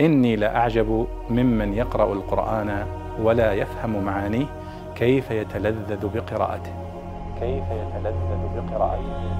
[0.00, 2.86] إني لأعجب ممن يقرأ القرآن
[3.20, 4.46] ولا يفهم معانيه
[4.96, 6.72] كيف يتلذذ بقراءته.
[7.40, 9.38] كيف يتلذذ بقراءته.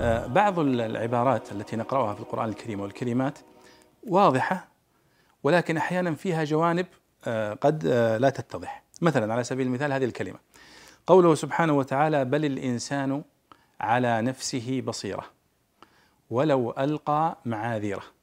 [0.00, 3.38] آه، بعض العبارات التي نقرأها في القرآن الكريم والكلمات
[4.06, 4.68] واضحة
[5.44, 6.86] ولكن أحيانا فيها جوانب
[7.26, 8.82] آه، قد آه، لا تتضح.
[9.02, 10.38] مثلا على سبيل المثال هذه الكلمة.
[11.06, 13.22] قوله سبحانه وتعالى بل الإنسان
[13.80, 15.24] على نفسه بصيرة
[16.30, 18.15] ولو ألقى معاذيره.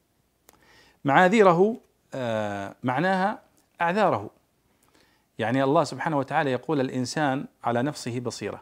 [1.06, 1.78] معاذيره
[2.84, 3.40] معناها
[3.82, 4.30] أعذاره.
[5.40, 8.62] يعني الله سبحانه وتعالى يقول الإنسان على نفسه بصيرة.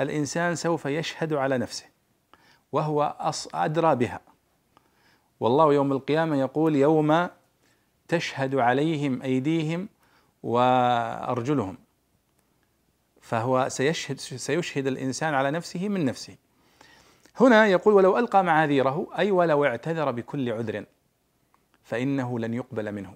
[0.00, 1.84] الإنسان سوف يشهد على نفسه
[2.72, 3.16] وهو
[3.54, 4.20] أدرى بها.
[5.40, 7.28] والله يوم القيامة يقول يوم
[8.08, 9.88] تشهد عليهم أيديهم
[10.42, 11.78] وأرجلهم.
[13.20, 16.36] فهو سيشهد سيشهد الإنسان على نفسه من نفسه.
[17.40, 20.84] هنا يقول ولو ألقى معاذيره أي ولو اعتذر بكل عذر.
[21.82, 23.14] فإنه لن يقبل منه.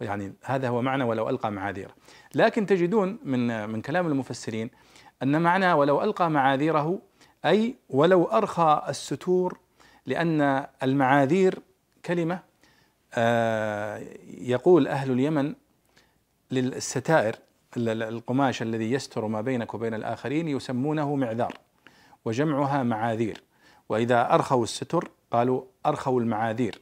[0.00, 1.94] يعني هذا هو معنى ولو ألقى معاذيره.
[2.34, 4.70] لكن تجدون من من كلام المفسرين
[5.22, 6.98] أن معنى ولو ألقى معاذيره
[7.44, 9.58] أي ولو أرخى الستور
[10.06, 11.58] لأن المعاذير
[12.04, 12.40] كلمة
[13.14, 15.54] آه، يقول أهل اليمن
[16.50, 17.36] للستائر
[17.76, 21.54] القماش الذي يستر ما بينك وبين الآخرين يسمونه معذار
[22.24, 23.42] وجمعها معاذير.
[23.88, 26.80] وإذا أرخوا الستر قالوا أرخوا المعاذير.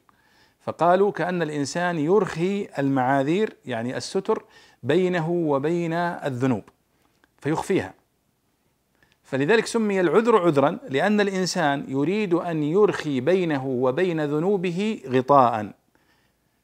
[0.62, 4.44] فقالوا كأن الإنسان يرخي المعاذير يعني الستر
[4.82, 6.62] بينه وبين الذنوب
[7.38, 7.94] فيخفيها.
[9.22, 15.72] فلذلك سمي العذر عذرا لأن الإنسان يريد أن يرخي بينه وبين ذنوبه غطاء.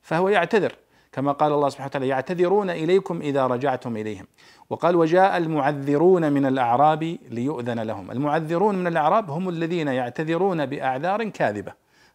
[0.03, 0.75] فهو يعتذر
[1.12, 4.27] كما قال الله سبحانه وتعالى يعتذرون إليكم إذا رجعتم إليهم
[4.71, 11.73] وقال وجاء المعذرون من الأعراب ليؤذن لهم المعذرون من الأعراب هم الذين يعتذرون بأعذار كاذبة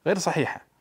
[0.08, 0.73] غير صحيحة.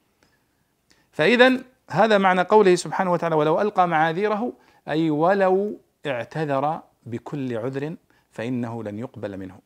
[1.13, 1.53] فإذا
[1.91, 4.53] هذا معنى قوله سبحانه وتعالى ولو ألقى معاذيره
[4.89, 7.97] أي ولو اعتذر بكل عذر
[8.31, 9.59] فإنه لن يقبل منه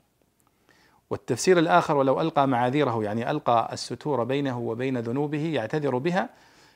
[1.11, 6.29] والتفسير الآخر ولو ألقى معاذيره يعني ألقى الستور بينه وبين ذنوبه يعتذر بها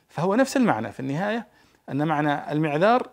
[0.07, 1.47] فهو نفس المعنى في النهاية
[1.89, 3.09] أن معنى المعذار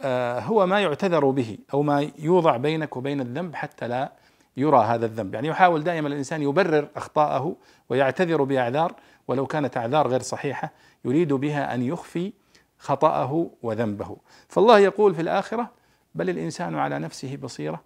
[0.00, 4.12] آه، هو ما يعتذر به أو ما يوضع بينك وبين الذنب حتى لا
[4.56, 5.34] يرى هذا الذنب.
[5.34, 7.56] يعني يحاول دائما الإنسان يبرر أخطاءه
[7.88, 8.94] ويعتذر بأعذار
[9.28, 10.72] ولو كانت أعذار غير صحيحة
[11.04, 12.32] يريد بها أن يخفي
[12.78, 14.16] خطأه وذنبه.
[14.48, 15.70] فالله يقول في الآخرة
[16.14, 17.82] بل الإنسان على نفسه بصيرة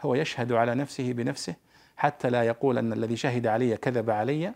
[0.00, 1.54] هو يشهد على نفسه بنفسه
[1.96, 4.52] حتى لا يقول أن الذي شهد علي كذب علي.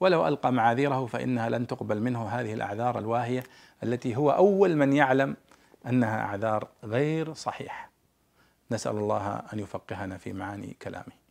[0.00, 3.44] ولو ألقى معاذيره فإنها لن تقبل منه هذه الأعذار الواهية
[3.82, 5.36] التي هو أول من يعلم
[5.86, 7.93] أنها أعذار غير صحيحة.
[8.70, 11.23] نسأل الله أن يفقهنا في معاني كلامه.